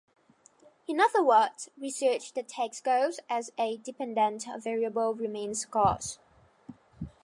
[0.87, 6.17] In other words, research that takes goals as a dependent variable remains scarce.